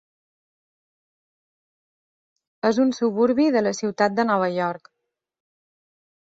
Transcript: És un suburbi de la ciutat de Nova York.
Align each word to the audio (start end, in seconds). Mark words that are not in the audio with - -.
És 2.71 2.81
un 2.87 2.95
suburbi 3.01 3.47
de 3.59 3.65
la 3.69 3.77
ciutat 3.83 4.19
de 4.21 4.29
Nova 4.33 4.51
York. 4.59 4.93